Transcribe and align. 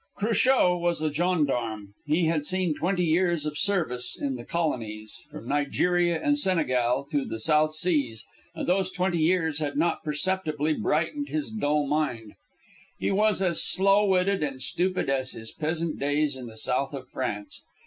Cruchot 0.17 0.79
was 0.79 1.03
a 1.03 1.13
gendarme. 1.13 1.93
He 2.07 2.25
had 2.25 2.43
seen 2.43 2.73
twenty 2.73 3.03
years 3.05 3.45
of 3.45 3.55
service 3.55 4.17
in 4.19 4.35
the 4.35 4.43
colonies, 4.43 5.21
from 5.29 5.47
Nigeria 5.47 6.19
and 6.19 6.39
Senegal 6.39 7.05
to 7.11 7.23
the 7.23 7.39
South 7.39 7.71
Seas, 7.71 8.23
and 8.55 8.67
those 8.67 8.89
twenty 8.89 9.19
years 9.19 9.59
had 9.59 9.77
not 9.77 10.03
perceptibly 10.03 10.73
brightened 10.73 11.29
his 11.29 11.51
dull 11.51 11.85
mind. 11.85 12.33
He 12.97 13.11
was 13.11 13.43
as 13.43 13.61
slow 13.61 14.03
witted 14.07 14.41
and 14.41 14.59
stupid 14.59 15.07
as 15.07 15.35
in 15.35 15.41
his 15.41 15.51
peasant 15.51 15.99
days 15.99 16.35
in 16.35 16.47
the 16.47 16.57
south 16.57 16.95
of 16.95 17.07
France. 17.07 17.61